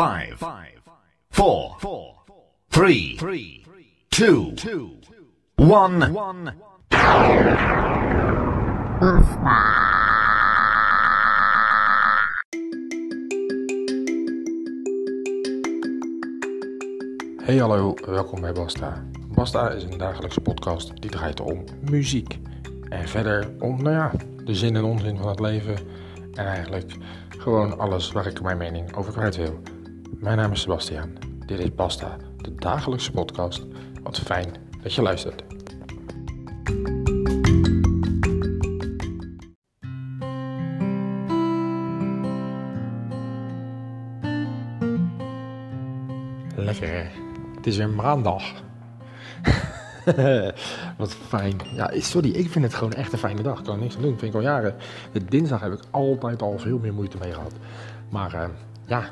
[0.00, 0.38] 5,
[1.28, 1.76] 4,
[2.68, 3.16] 3,
[4.08, 4.98] 2,
[5.56, 6.54] 1.
[17.42, 19.04] Hey hallo, welkom bij Basta.
[19.34, 22.38] Basta is een dagelijkse podcast die draait om muziek.
[22.88, 24.12] En verder om, nou ja,
[24.44, 25.76] de zin en onzin van het leven.
[26.34, 26.96] En eigenlijk
[27.28, 29.60] gewoon alles waar ik mijn mening over kwijt wil.
[30.18, 31.12] Mijn naam is Sebastiaan.
[31.46, 33.66] Dit is Basta, de dagelijkse podcast.
[34.02, 35.44] Wat fijn dat je luistert.
[46.56, 47.10] Lekker?
[47.56, 48.42] Het is weer maandag.
[50.98, 51.60] Wat fijn.
[51.74, 53.58] Ja, sorry, ik vind het gewoon echt een fijne dag.
[53.58, 54.18] Ik kan er niks aan doen.
[54.18, 54.74] Vind ik al jaren.
[55.12, 57.52] De dinsdag heb ik altijd al veel meer moeite mee gehad.
[58.08, 58.48] Maar eh,
[58.86, 59.08] ja,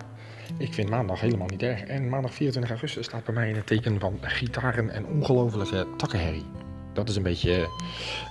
[0.56, 1.82] ik vind maandag helemaal niet erg.
[1.82, 6.46] En maandag 24 augustus staat bij mij in het teken van gitaren en ongelofelijke takkenherrie.
[6.92, 7.68] Dat is een beetje eh,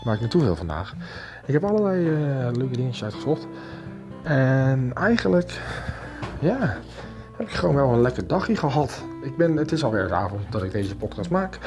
[0.04, 0.96] waar ik naartoe wil vandaag.
[1.46, 3.48] Ik heb allerlei eh, leuke dingetjes uitgezocht.
[4.24, 5.62] En eigenlijk,
[6.40, 6.78] ja,
[7.38, 9.04] heb ik gewoon wel een lekker dagje gehad.
[9.24, 11.60] Ik ben, het is alweer de avond dat ik deze podcast maak.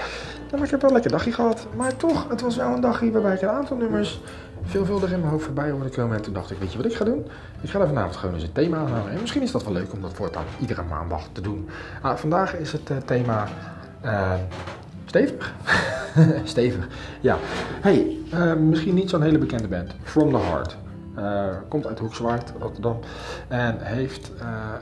[0.51, 1.67] Maar ik heb wel een lekker dagje gehad.
[1.77, 4.21] Maar toch, het was wel een dagje waarbij ik een aantal nummers
[4.63, 6.17] veelvuldig in mijn hoofd voorbij hoorde komen.
[6.17, 7.27] En toen dacht ik, weet je wat ik ga doen?
[7.61, 9.13] Ik ga er vanavond gewoon eens een thema aanhouden.
[9.13, 11.69] En misschien is dat wel leuk om dat voortaan iedere maandag te doen.
[12.03, 13.49] Ah, vandaag is het uh, thema
[14.05, 14.33] uh,
[15.05, 15.55] stevig.
[16.45, 16.89] stevig,
[17.21, 17.37] ja.
[17.81, 19.95] Hey, uh, misschien niet zo'n hele bekende band.
[20.03, 20.77] From the Heart.
[21.69, 22.99] Komt uit Hoekswaard, Rotterdam.
[23.49, 24.33] En heeft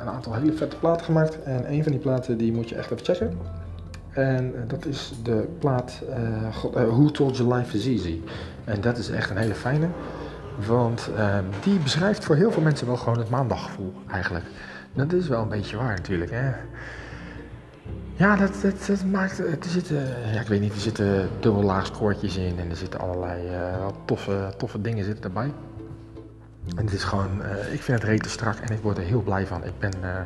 [0.01, 1.43] een aantal hele vette platen gemaakt.
[1.43, 3.39] En een van die platen die moet je echt even checken.
[4.19, 6.03] En uh, dat is de plaat
[6.55, 8.21] God, Who Told You Life Is Easy.
[8.65, 9.89] En dat is echt een hele fijne.
[10.67, 11.11] Want
[11.63, 14.45] die beschrijft voor heel veel mensen wel gewoon het maandaggevoel eigenlijk.
[14.95, 16.31] Dat is wel een beetje waar natuurlijk.
[16.31, 16.51] Hè?
[18.15, 19.39] Ja, dat, dat, dat maakt.
[19.39, 19.97] Er zitten,
[20.33, 22.59] ja, ik weet niet, er zitten dubbellaags koortjes in.
[22.59, 23.41] En er zitten allerlei
[24.05, 25.53] toffe, toffe dingen zitten erbij.
[26.77, 29.23] En het is gewoon, uh, ik vind het rete strak en ik word er heel
[29.23, 29.65] blij van.
[29.65, 30.21] Ik ben uh,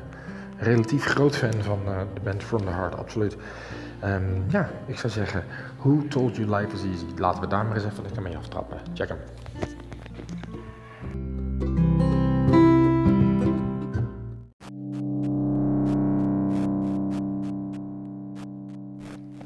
[0.59, 3.37] relatief groot fan van uh, de band From the Heart, absoluut.
[4.05, 5.45] Um, ja, ik zou zeggen,
[5.79, 7.07] Who Told You Life Is Easy?
[7.17, 8.79] Laten we daar maar eens even lekker mee aftrappen.
[8.95, 9.19] Check hem.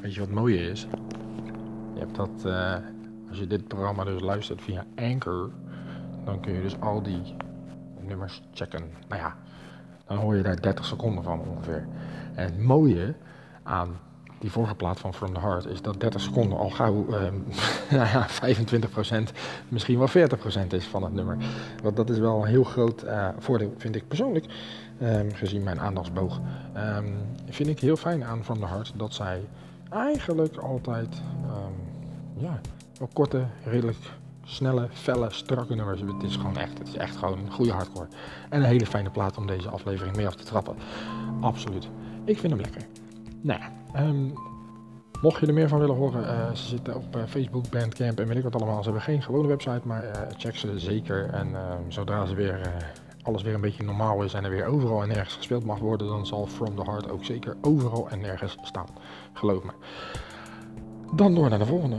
[0.01, 0.87] Weet je wat mooie is?
[1.93, 2.45] Je hebt dat,
[3.29, 5.51] als je dit programma dus luistert via Anchor
[6.27, 7.35] dan kun je dus al die
[8.01, 8.83] nummers checken.
[9.07, 9.35] Nou ja,
[10.05, 11.87] dan hoor je daar 30 seconden van ongeveer.
[12.35, 13.15] En het mooie
[13.63, 13.99] aan
[14.39, 17.15] die vorige plaat van From the Heart is dat 30 seconden al gauw uh,
[17.97, 18.27] nou ja,
[19.29, 19.33] 25%,
[19.67, 21.37] misschien wel 40% is van het nummer.
[21.83, 24.45] Want dat is wel een heel groot uh, voordeel, vind ik persoonlijk,
[25.01, 26.39] um, gezien mijn aandachtsboog.
[26.77, 27.15] Um,
[27.49, 29.41] vind ik heel fijn aan From the Heart dat zij
[29.89, 31.21] eigenlijk altijd
[32.37, 32.59] ja,
[32.97, 33.97] wel korte, redelijk
[34.43, 36.01] snelle, felle, strakke nummers.
[36.01, 38.07] Het is gewoon echt, het is echt gewoon een goede hardcore.
[38.49, 40.75] En een hele fijne plaat om deze aflevering mee af te trappen.
[41.41, 41.89] Absoluut.
[42.25, 42.81] Ik vind hem lekker.
[43.47, 43.61] Nou
[44.07, 44.33] um,
[45.21, 48.27] mocht je er meer van willen horen, uh, ze zitten op uh, Facebook, Bandcamp en
[48.27, 48.77] weet ik wat allemaal.
[48.77, 51.29] Ze hebben geen gewone website, maar uh, check ze zeker.
[51.29, 51.55] En
[51.87, 52.71] zodra ze weer,
[53.21, 56.07] alles weer een beetje normaal is en er weer overal en nergens gespeeld mag worden,
[56.07, 58.87] dan zal From the Heart ook zeker overal en nergens staan.
[59.33, 59.71] Geloof me.
[61.15, 61.97] Dan door naar de volgende.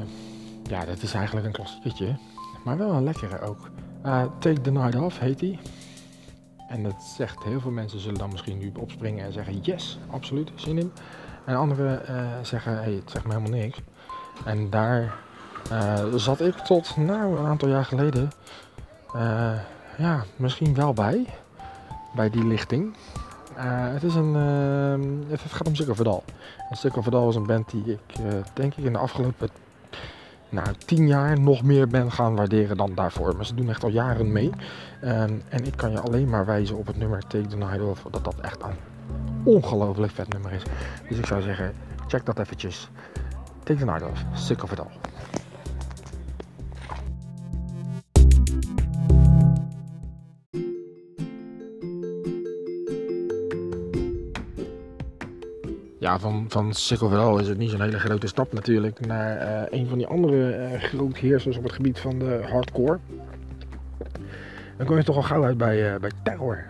[0.62, 2.16] Ja, dat is eigenlijk een klassieketje
[2.64, 3.70] maar wel een lekkere ook.
[4.38, 5.58] Take the Night Off heet die.
[6.68, 10.50] En dat zegt, heel veel mensen zullen dan misschien nu opspringen en zeggen yes, absoluut,
[10.54, 10.92] zin in.
[11.48, 13.80] En anderen uh, zeggen, hey, het zegt me helemaal niks.
[14.44, 15.14] En daar
[15.72, 18.30] uh, zat ik tot nou, een aantal jaar geleden,
[19.98, 21.26] ja, misschien wel bij,
[22.14, 22.94] bij die lichting.
[23.92, 24.34] het, is een,
[25.28, 26.24] het gaat om Sikkel Verdal.
[26.70, 28.20] En Sikkel Verdal was een band die ik
[28.54, 29.48] denk ik in de afgelopen
[30.48, 33.36] nou, tien jaar nog meer ben gaan waarderen dan daarvoor.
[33.36, 34.50] Maar ze doen echt al jaren mee.
[35.04, 38.02] Um, en ik kan je alleen maar wijzen op het nummer Take the Night Off.
[38.10, 38.97] Dat dat echt een
[39.42, 40.62] ongelooflijk vet nummer is.
[41.08, 41.74] Dus ik zou zeggen,
[42.06, 42.88] check dat eventjes.
[43.62, 44.24] Take the Night Off.
[44.34, 45.08] Sick of it all.
[56.08, 59.86] ja, van, van Sikkelverhaal is het niet zo'n hele grote stap natuurlijk naar uh, een
[59.86, 62.98] van die andere uh, grootheersers op het gebied van de hardcore.
[64.76, 66.64] Dan kom je toch al gauw uit bij, uh, bij Terror.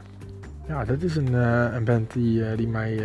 [0.68, 1.32] Ja, dat is een,
[1.74, 3.00] een band die, die mij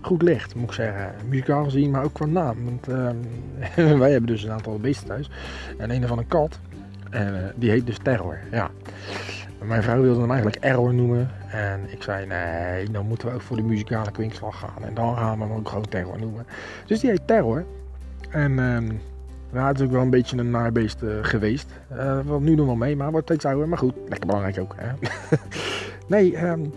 [0.00, 1.14] goed ligt, moet ik zeggen.
[1.28, 2.56] Muzikaal gezien, maar ook qua naam.
[2.64, 2.86] Want
[4.00, 5.30] wij hebben dus een aantal beesten thuis.
[5.78, 6.58] En een van een kat.
[7.54, 8.70] Die heet dus Terror, ja.
[9.64, 11.30] Mijn vrouw wilde hem eigenlijk Error noemen.
[11.50, 14.84] En ik zei, nee, dan moeten we ook voor de muzikale kwinkslag gaan.
[14.84, 16.46] En dan gaan we hem ook gewoon Terror noemen.
[16.86, 17.64] Dus die heet Terror.
[18.30, 18.90] En ehm
[19.62, 21.66] het is ook wel een beetje een naarbeest uh, geweest.
[21.92, 23.68] Uh, wat nu nog wel mee, maar wordt steeds ouder.
[23.68, 24.74] Maar goed, lekker belangrijk ook.
[24.76, 24.92] Hè?
[26.06, 26.72] nee, um,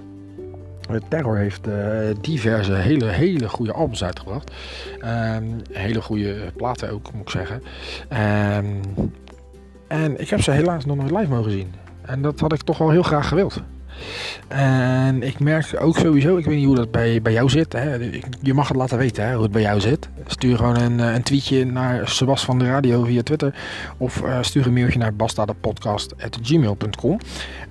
[1.07, 1.75] Terror heeft uh,
[2.21, 4.51] diverse hele, hele goede albums uitgebracht.
[5.03, 7.63] Um, hele goede platen ook, moet ik zeggen.
[8.65, 8.81] Um,
[9.88, 11.74] en ik heb ze helaas nog nooit live mogen zien.
[12.01, 13.62] En dat had ik toch wel heel graag gewild.
[14.47, 17.73] En ik merk ook sowieso, ik weet niet hoe dat bij, bij jou zit.
[17.73, 17.94] Hè.
[18.41, 20.09] Je mag het laten weten hè, hoe het bij jou zit.
[20.25, 23.55] Stuur gewoon een, een tweetje naar Sebas van de Radio via Twitter.
[23.97, 27.19] Of uh, stuur een mailtje naar bastadepodcast.gmail.com.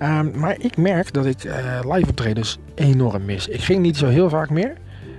[0.01, 3.47] Um, maar ik merk dat ik uh, live optredens enorm mis.
[3.47, 4.73] Ik ging niet zo heel vaak meer.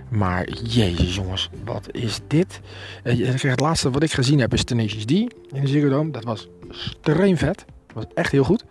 [0.08, 2.60] Maar jezus jongens, wat is dit?
[3.04, 6.10] Uh, het laatste wat ik gezien heb is Tenacious D in de Ziggo Dome.
[6.10, 7.64] Dat was extreem vet.
[7.86, 8.64] Dat was echt heel goed.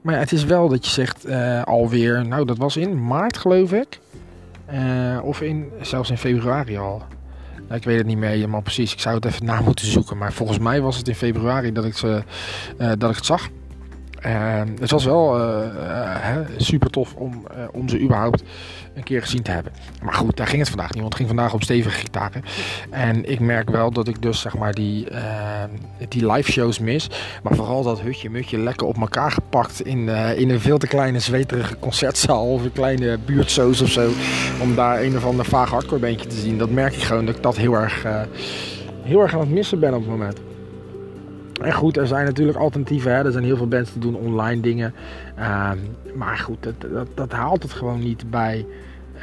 [0.00, 3.36] Maar ja, het is wel dat je zegt uh, alweer, nou dat was in maart
[3.36, 3.98] geloof ik.
[4.72, 7.02] Uh, of in, zelfs in februari al.
[7.56, 8.92] Nou, ik weet het niet meer helemaal precies.
[8.92, 10.18] Ik zou het even na moeten zoeken.
[10.18, 12.22] Maar volgens mij was het in februari dat ik, ze,
[12.78, 13.48] uh, dat ik het zag.
[14.80, 15.40] Het was wel
[16.56, 18.42] super tof om, om ze überhaupt
[18.98, 19.72] een keer gezien te hebben.
[20.02, 21.00] Maar goed, daar ging het vandaag niet.
[21.00, 22.44] Want het ging vandaag om stevige gitaren.
[22.90, 25.18] En ik merk wel dat ik dus zeg maar die, uh,
[26.08, 27.10] die live shows mis.
[27.42, 30.86] Maar vooral dat hutje mutje lekker op elkaar gepakt in, uh, in een veel te
[30.86, 32.52] kleine zweterige concertzaal.
[32.52, 34.10] Of een kleine buurtshows of zo.
[34.62, 36.58] Om daar een of ander vaag hardcore te zien.
[36.58, 38.20] Dat merk ik gewoon dat ik dat heel erg, uh,
[39.02, 40.47] heel erg aan het missen ben op het moment.
[41.60, 43.14] En goed, er zijn natuurlijk alternatieven.
[43.14, 43.24] Hè?
[43.24, 44.94] Er zijn heel veel bands die doen online dingen.
[45.38, 45.70] Uh,
[46.14, 48.66] maar goed, dat, dat, dat, haalt het gewoon niet bij,
[49.16, 49.22] uh,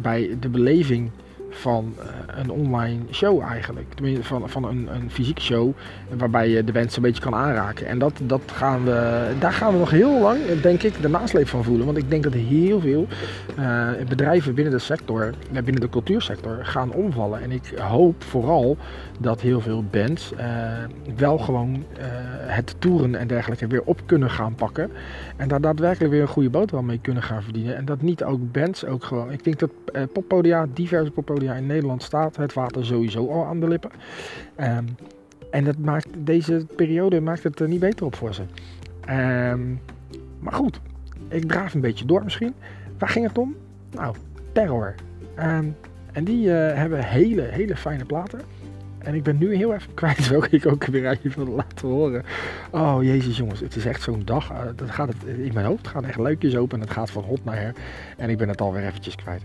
[0.00, 1.10] bij de beleving
[1.52, 3.94] van uh, een online show eigenlijk.
[3.94, 5.72] Tenminste, van, van een, een fysieke show
[6.16, 7.86] waarbij je de bands een beetje kan aanraken.
[7.86, 11.48] En dat, dat gaan we, daar gaan we nog heel lang, denk ik, de nasleep
[11.48, 11.86] van voelen.
[11.86, 13.06] Want ik denk dat heel veel
[13.58, 17.42] uh, bedrijven binnen de sector, binnen de cultuursector, gaan omvallen.
[17.42, 18.76] En ik hoop vooral
[19.18, 20.32] dat heel veel bands
[21.16, 21.84] wel gewoon
[22.46, 24.90] het toeren en dergelijke weer op kunnen gaan pakken.
[25.36, 27.76] En daar daadwerkelijk weer een goede boterham mee kunnen gaan verdienen.
[27.76, 29.32] En dat niet ook bands ook gewoon.
[29.32, 29.70] Ik denk dat
[30.12, 33.90] poppodia, diverse poppodia in Nederland staat het water sowieso al aan de lippen.
[34.60, 34.86] Um,
[35.50, 38.42] en dat maakt, deze periode maakt het er niet beter op voor ze.
[39.52, 39.80] Um,
[40.38, 40.80] maar goed,
[41.28, 42.54] ik draaf een beetje door misschien.
[42.98, 43.56] Waar ging het om?
[43.90, 44.14] Nou,
[44.52, 44.94] Terror.
[45.38, 45.76] Um,
[46.12, 48.40] en die hebben hele, hele fijne platen.
[48.98, 52.24] En ik ben nu heel even kwijt welke ik ook weer wilde laten horen.
[52.70, 54.50] Oh jezus jongens, het is echt zo'n dag.
[54.50, 57.22] Uh, dat gaat het in mijn hoofd gaan echt luikjes open en het gaat van
[57.22, 57.74] hot naar her.
[58.16, 59.42] En ik ben het alweer eventjes kwijt.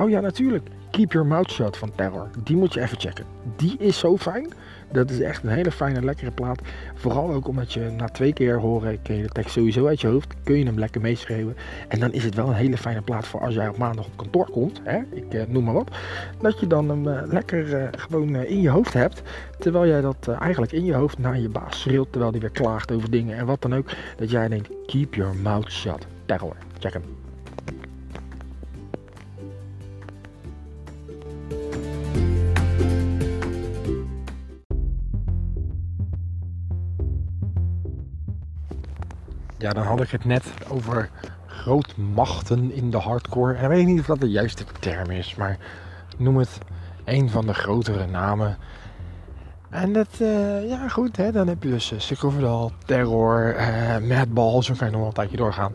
[0.00, 0.68] Oh ja, natuurlijk.
[0.90, 2.30] Keep Your Mouth Shut van Terror.
[2.44, 3.24] Die moet je even checken.
[3.56, 4.52] Die is zo fijn.
[4.92, 6.60] Dat is echt een hele fijne, lekkere plaat.
[6.94, 10.06] Vooral ook omdat je na twee keer horen, ken je de tekst sowieso uit je
[10.06, 10.34] hoofd.
[10.44, 11.56] Kun je hem lekker meeschreeuwen.
[11.88, 14.16] En dan is het wel een hele fijne plaat voor als jij op maandag op
[14.16, 14.80] kantoor komt.
[14.84, 15.00] Hè?
[15.10, 15.90] Ik eh, noem maar wat.
[16.40, 19.22] Dat je dan hem uh, lekker uh, gewoon in je hoofd hebt.
[19.58, 22.08] Terwijl jij dat eigenlijk in je hoofd naar je baas schreeuwt.
[22.10, 23.88] Terwijl die weer klaagt over dingen en wat dan ook.
[24.16, 26.06] Dat jij denkt, keep your mouth shut.
[26.26, 26.56] Terror.
[26.78, 27.23] Check hem.
[39.64, 41.10] Ja, dan had ik het net over
[41.46, 43.54] grootmachten in de hardcore.
[43.54, 45.58] En ik weet niet of dat de juiste term is, maar
[46.16, 46.58] noem het
[47.04, 48.56] een van de grotere namen.
[49.70, 54.62] En dat, uh, ja goed, hè, dan heb je dus uh, Sickle Terror, uh, Madball,
[54.62, 55.72] zo kan je nog wel een tijdje doorgaan.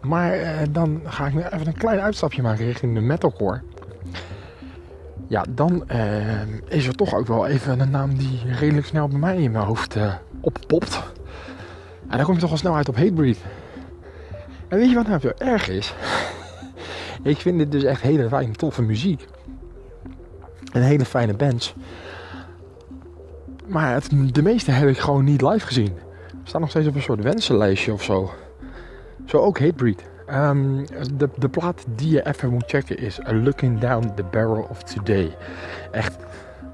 [0.00, 0.38] Maar
[0.70, 3.62] dan ga ik nu even een klein uitstapje maken richting de metalcore.
[5.28, 5.88] Ja, dan
[6.68, 9.64] is er toch ook wel even een naam die redelijk snel bij mij in mijn
[9.64, 9.96] hoofd
[10.40, 11.13] oppopt.
[12.08, 13.38] En dan kom je toch al snel uit op Hatebreed.
[14.68, 15.94] En weet je wat nou erg is?
[17.22, 19.26] ik vind dit dus echt hele fijne, toffe muziek.
[20.72, 21.74] En hele fijne bands.
[23.66, 25.92] Maar het, de meeste heb ik gewoon niet live gezien.
[26.28, 28.30] Er staan nog steeds op een soort wensenlijstje of zo.
[29.24, 30.04] Zo ook Hatebreed.
[30.30, 30.84] Um,
[31.16, 35.36] de, de plaat die je even moet checken is Looking Down the Barrel of Today.
[35.90, 36.16] Echt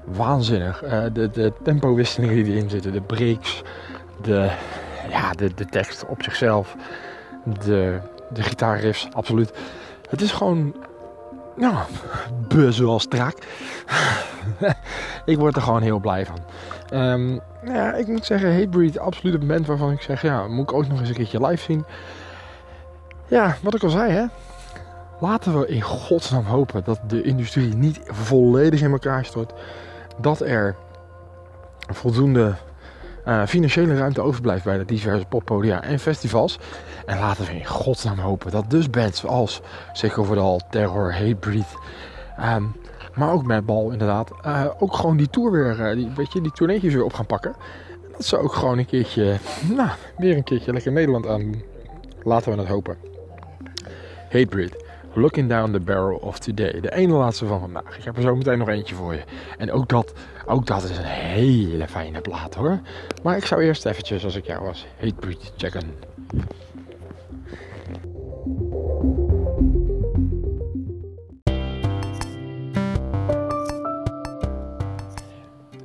[0.05, 0.83] waanzinnig.
[0.83, 3.63] Uh, de, de tempowisselingen die erin zitten, de breaks,
[4.21, 4.51] de,
[5.09, 6.75] ja, de, de tekst op zichzelf,
[7.45, 9.51] de, de gitaarriffs, absoluut.
[10.09, 10.75] Het is gewoon,
[11.55, 11.75] nou,
[12.47, 13.37] buzz zoals strak.
[15.25, 16.39] ik word er gewoon heel blij van.
[16.99, 20.73] Um, ja, ik moet zeggen, Hatebreed, absoluut een band waarvan ik zeg, ja, moet ik
[20.73, 21.85] ook nog eens een keertje live zien.
[23.27, 24.25] Ja, wat ik al zei, hè.
[25.19, 29.53] Laten we in godsnaam hopen dat de industrie niet volledig in elkaar stort.
[30.17, 30.75] Dat er
[31.89, 32.55] voldoende
[33.25, 36.59] eh, financiële ruimte overblijft bij de diverse poppodia en festivals.
[37.05, 39.61] En laten we in godsnaam hopen dat dus bands als
[39.93, 41.75] Sick Overall, Terror, Hatebreed,
[42.39, 42.75] um,
[43.15, 46.51] maar ook Madball inderdaad, uh, ook gewoon die tour weer, uh, die, weet je, die
[46.51, 47.53] tourneetjes weer op gaan pakken.
[47.91, 49.37] En dat ze ook gewoon een keertje,
[49.75, 51.61] nou, weer een keertje lekker Nederland aan.
[52.23, 52.97] Laten we het hopen.
[54.29, 54.80] Hatebreed.
[55.13, 56.79] Looking Down the Barrel of Today.
[56.79, 57.97] De ene laatste van vandaag.
[57.97, 59.23] Ik heb er zo meteen nog eentje voor je.
[59.57, 60.13] En ook dat,
[60.45, 62.79] ook dat is een hele fijne plaat hoor.
[63.23, 65.93] Maar ik zou eerst eventjes, als ik jou was, Hatebreed checken.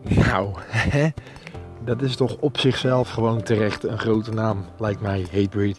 [0.02, 0.54] Nou,
[1.84, 5.78] dat is toch op zichzelf gewoon terecht een grote naam, lijkt mij, Hatebreed.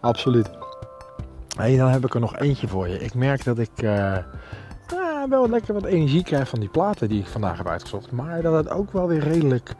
[0.00, 0.48] Absoluut.
[1.58, 2.98] Hey, dan heb ik er nog eentje voor je.
[2.98, 4.16] Ik merk dat ik uh,
[5.28, 8.10] wel lekker wat energie krijg van die platen die ik vandaag heb uitgezocht.
[8.10, 9.74] Maar dat het ook wel weer redelijk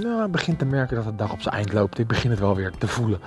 [0.00, 1.98] nou, begint te merken dat het dag op zijn eind loopt.
[1.98, 3.20] Ik begin het wel weer te voelen.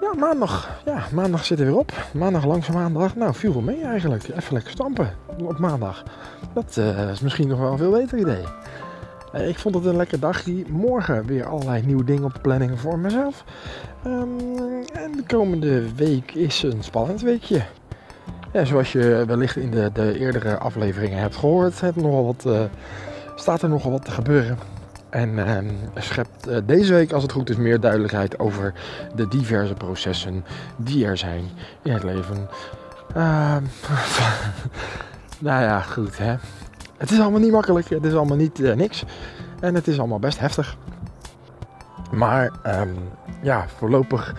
[0.00, 0.80] Ja, maandag.
[0.84, 1.92] Ja, maandag zit er weer op.
[2.12, 3.16] Maandag langzaam maandag.
[3.16, 4.28] Nou, viel wel mee eigenlijk.
[4.28, 5.10] Even lekker stampen
[5.42, 6.02] op maandag.
[6.54, 8.44] Dat uh, is misschien nog wel een veel beter idee.
[9.34, 10.64] Uh, ik vond het een lekker dagje.
[10.68, 13.44] Morgen weer allerlei nieuwe dingen op de planning voor mezelf.
[14.06, 14.38] Um,
[14.92, 17.62] en de komende week is een spannend weekje.
[18.52, 22.60] Ja, zoals je wellicht in de, de eerdere afleveringen hebt gehoord, wat, uh,
[23.34, 24.58] staat er nogal wat te gebeuren.
[25.10, 25.58] En uh,
[25.94, 28.74] schept uh, deze week, als het goed is, meer duidelijkheid over
[29.14, 30.44] de diverse processen
[30.76, 31.44] die er zijn
[31.82, 32.48] in het leven.
[33.14, 33.62] Ehm,
[35.48, 36.34] nou ja, goed hè.
[36.98, 39.04] Het is allemaal niet makkelijk, het is allemaal niet uh, niks.
[39.60, 40.76] En het is allemaal best heftig.
[42.10, 42.96] Maar um,
[43.42, 44.34] ja, voorlopig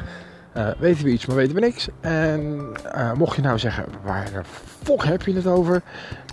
[0.57, 1.87] uh, weten we iets, maar weten we niks.
[1.99, 4.41] En uh, mocht je nou zeggen, waar de
[4.83, 5.81] fok heb je het over?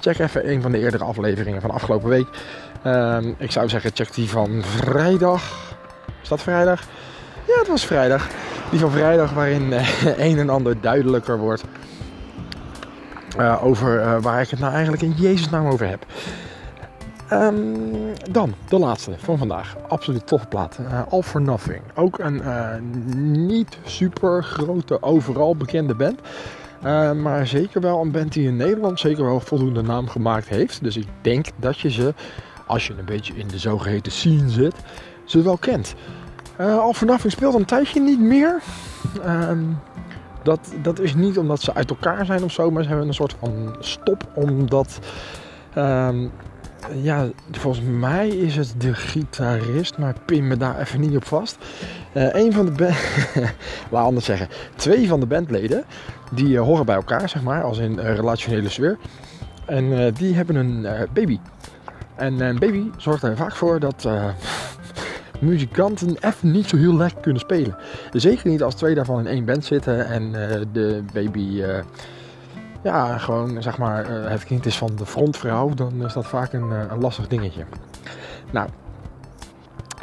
[0.01, 2.27] Check even een van de eerdere afleveringen van afgelopen week.
[2.87, 5.75] Um, ik zou zeggen, check die van vrijdag.
[6.23, 6.83] Is dat vrijdag?
[7.47, 8.29] Ja, het was vrijdag.
[8.71, 11.65] Die van vrijdag waarin uh, een en ander duidelijker wordt.
[13.63, 16.07] Over waar ik het nou eigenlijk in Jezus naam over heb.
[17.33, 17.91] Um,
[18.31, 19.77] dan de laatste van vandaag.
[19.89, 20.79] Absoluut toffe plaat.
[20.81, 21.83] Uh, All for Nothing.
[21.95, 22.43] Ook een
[23.47, 26.21] niet super grote, overal bekende band.
[27.23, 30.83] Maar zeker wel een band die in Nederland zeker wel voldoende naam gemaakt heeft.
[30.83, 32.15] Dus ik denk dat je ze,
[32.67, 34.75] als je een beetje in de zogeheten scene zit,
[35.25, 35.95] ze wel kent.
[36.59, 38.63] All for Nothing speelt een tijdje niet meer.
[40.47, 43.15] Dat, dat is niet omdat ze uit elkaar zijn of zo, maar ze hebben een
[43.15, 44.99] soort van stop omdat.
[45.79, 46.33] Um,
[46.95, 51.57] ja, volgens mij is het de gitarist, maar pin me daar even niet op vast.
[52.15, 52.97] Uh, een van de band,
[53.91, 55.85] laat anders zeggen, twee van de bandleden,
[56.33, 58.99] die uh, horen bij elkaar, zeg maar, als in uh, relationele sfeer.
[59.65, 61.39] En die hebben een baby.
[62.15, 64.09] En een baby zorgt er vaak voor dat
[65.41, 67.77] muzikanten even niet zo heel lekker kunnen spelen.
[68.13, 70.33] Zeker niet als twee daarvan in één band zitten en
[70.73, 71.63] de baby
[72.83, 76.53] ja, gewoon zeg maar uh, het kind is van de frontvrouw, dan is dat vaak
[76.53, 77.65] een, een lastig dingetje.
[78.51, 78.69] Nou,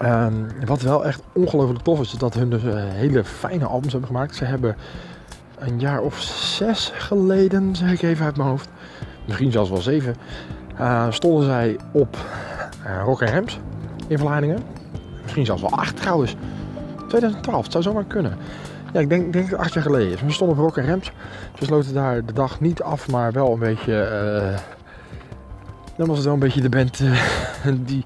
[0.03, 4.09] um, wat wel echt ongelooflijk tof is, is dat hun dus hele fijne albums hebben
[4.11, 4.35] gemaakt.
[4.35, 4.75] Ze hebben
[5.59, 8.69] een jaar of zes geleden, zeg ik even uit mijn hoofd,
[9.25, 10.15] misschien zelfs wel zeven,
[11.09, 12.17] stonden zij op
[13.03, 13.59] Rock Rems
[14.07, 14.57] in Vlaardingen.
[15.35, 16.35] Misschien zelfs wel acht trouwens.
[17.07, 18.37] 2012, het zou zomaar kunnen.
[18.93, 20.21] Ja, ik denk, dat acht jaar geleden is.
[20.21, 21.11] We stonden op Rock Rems.
[21.59, 23.93] Ze sloten daar de dag niet af, maar wel een beetje...
[23.93, 24.57] Uh,
[25.97, 27.21] dan was het wel een beetje de band uh,
[27.85, 28.03] die,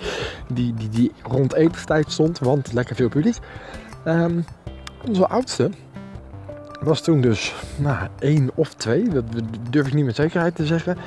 [0.53, 3.38] die, die, die rond etenstijd stond, want lekker veel publiek.
[4.05, 4.46] Um,
[5.07, 5.69] onze oudste
[6.79, 9.24] was toen dus nou, één of twee, dat
[9.69, 10.98] durf ik niet met zekerheid te zeggen.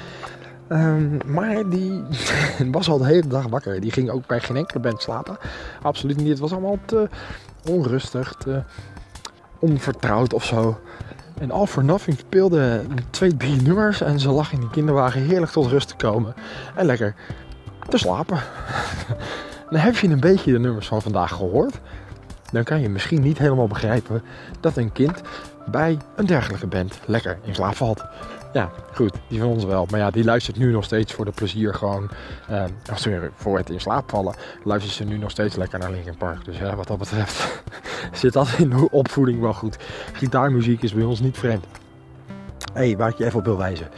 [0.73, 2.03] Um, maar die
[2.71, 3.81] was al de hele dag wakker.
[3.81, 5.37] Die ging ook bij geen enkele band slapen.
[5.83, 6.29] Absoluut niet.
[6.29, 7.09] Het was allemaal te
[7.69, 8.63] onrustig, te
[9.59, 10.81] onvertrouwd of zo.
[11.41, 15.53] En All for Nothing speelde twee, drie nummers en ze lag in die kinderwagen heerlijk
[15.53, 16.35] tot rust te komen
[16.75, 17.15] en lekker
[17.89, 18.39] te slapen.
[19.71, 21.81] Dan heb je een beetje de nummers van vandaag gehoord.
[22.53, 24.23] Dan kan je misschien niet helemaal begrijpen
[24.61, 25.21] dat een kind
[25.67, 28.05] bij een dergelijke band lekker in slaap valt.
[28.53, 29.87] Ja, goed, die van ons wel.
[29.91, 32.11] Maar ja, die luistert nu nog steeds voor de plezier gewoon.
[32.51, 32.65] Uh,
[32.95, 34.35] sorry, voor het in slaap vallen.
[34.65, 36.45] Luistert ze nu nog steeds lekker naar Linkin Park.
[36.45, 37.63] Dus ja, wat dat betreft
[38.13, 39.77] zit dat in de opvoeding wel goed.
[40.13, 41.67] Gitaarmuziek is bij ons niet vreemd.
[42.73, 43.89] Hé, hey, waar ik je even op wil wijzen.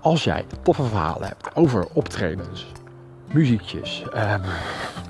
[0.00, 2.66] Als jij toffe verhalen hebt over optredens,
[3.32, 4.34] muziekjes, uh,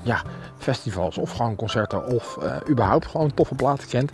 [0.03, 0.21] ja,
[0.57, 4.11] festivals of gewoon concerten of uh, überhaupt gewoon toffe platen kent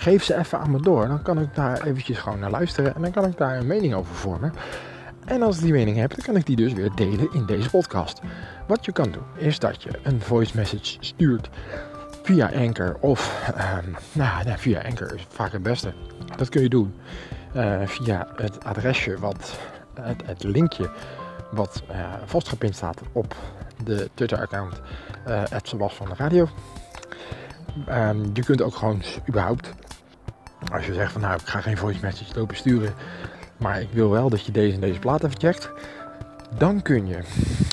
[0.00, 1.08] geef ze even aan me door.
[1.08, 3.94] Dan kan ik daar eventjes gewoon naar luisteren en dan kan ik daar een mening
[3.94, 4.52] over vormen.
[5.24, 7.70] En als ik die mening heb, dan kan ik die dus weer delen in deze
[7.70, 8.20] podcast.
[8.66, 11.50] Wat je kan doen, is dat je een voice message stuurt
[12.22, 15.92] via Anchor of ehm, nou, ja, via Anchor is vaak het beste.
[16.36, 16.94] Dat kun je doen
[17.56, 19.58] uh, via het adresje wat
[19.94, 20.90] het, het linkje
[21.50, 23.34] wat uh, vastgepind staat op
[23.84, 24.80] de Twitter-account
[25.28, 25.42] uh,
[25.88, 26.48] van de Radio.
[27.88, 29.72] Um, je kunt ook gewoon überhaupt,
[30.72, 32.94] als je zegt van nou ik ga geen voice message lopen sturen,
[33.56, 35.70] maar ik wil wel dat je deze en deze plaat even checkt.
[36.58, 37.18] Dan kun je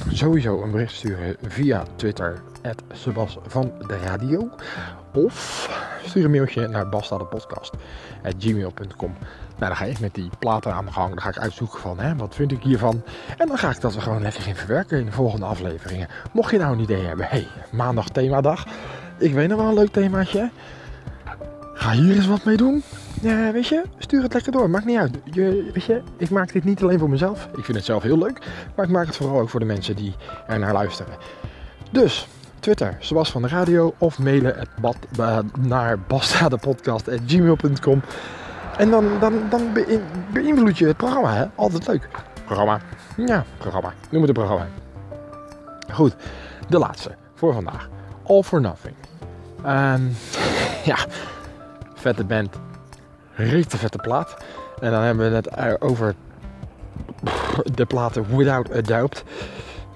[0.09, 2.41] sowieso een bericht sturen via Twitter,
[2.91, 4.49] Sebas van de Radio.
[5.13, 5.69] Of
[6.05, 6.85] stuur een mailtje naar
[8.39, 9.15] gmail.com.
[9.57, 11.09] Nou, dan ga ik met die platen aan de gang.
[11.09, 13.03] Dan ga ik uitzoeken van, hè, wat vind ik hiervan?
[13.37, 16.07] En dan ga ik dat er gewoon lekker in verwerken in de volgende afleveringen.
[16.31, 18.65] Mocht je nou een idee hebben, hey, maandag themadag.
[19.17, 20.49] Ik weet nog wel een leuk themaatje.
[21.87, 22.83] Ga hier eens wat mee doen.
[23.21, 24.69] Ja, weet je, stuur het lekker door.
[24.69, 25.17] Maakt niet uit.
[25.23, 27.47] Je, weet je, ik maak dit niet alleen voor mezelf.
[27.57, 28.39] Ik vind het zelf heel leuk.
[28.75, 30.15] Maar ik maak het vooral ook voor de mensen die
[30.47, 31.13] er naar luisteren.
[31.91, 32.27] Dus,
[32.59, 33.93] Twitter, zoals van de radio.
[33.97, 38.01] Of mailen het bad, uh, naar bastadepodcast.gmail.com.
[38.77, 39.61] En dan, dan, dan
[40.33, 41.45] beïnvloed je het programma, hè?
[41.55, 42.09] Altijd leuk.
[42.45, 42.79] Programma.
[43.17, 43.93] Ja, programma.
[44.09, 44.67] Noem het een programma.
[45.91, 46.15] Goed,
[46.69, 47.89] de laatste voor vandaag.
[48.23, 48.95] All for Nothing.
[49.65, 50.15] Um,
[50.91, 50.97] ja,
[52.07, 52.59] vette band.
[53.35, 54.37] Rete vette plaat.
[54.79, 56.15] En dan hebben we het over
[57.73, 59.23] de platen Without a Doubt.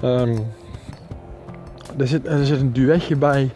[0.03, 0.53] Um,
[1.97, 3.51] er, zit, er zit een duetje bij.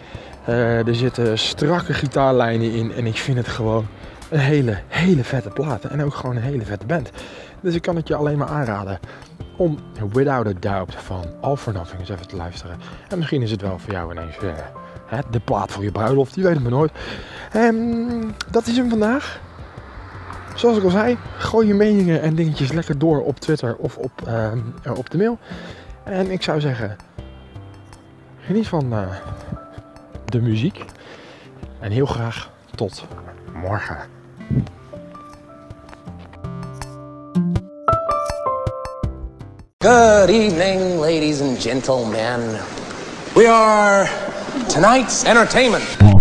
[0.50, 2.92] Uh, er zitten strakke gitaarlijnen in.
[2.92, 3.88] En ik vind het gewoon
[4.30, 5.84] een hele, hele vette plaat.
[5.84, 7.12] En ook gewoon een hele vette band.
[7.62, 9.00] Dus ik kan het je alleen maar aanraden
[9.58, 9.80] om
[10.14, 11.58] Without a Doubt van All
[12.00, 12.78] eens even te luisteren.
[13.08, 14.36] En misschien is het wel voor jou ineens
[15.06, 16.36] hè, de plaat voor je bruiloft.
[16.36, 16.92] Je weet het maar nooit.
[17.54, 19.40] Um, dat is hem vandaag.
[20.56, 24.12] Zoals ik al zei, gooi je meningen en dingetjes lekker door op Twitter of op,
[24.28, 24.52] uh,
[24.98, 25.38] op de mail.
[26.04, 26.96] En ik zou zeggen,
[28.40, 29.08] geniet van uh,
[30.26, 30.86] de muziek.
[31.80, 33.06] En heel graag tot
[33.54, 33.98] morgen.
[39.78, 42.40] Good evening, ladies and gentlemen.
[43.34, 44.10] We are
[44.68, 46.15] tonight's entertainment.